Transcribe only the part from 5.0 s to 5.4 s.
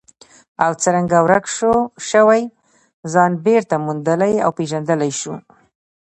شو.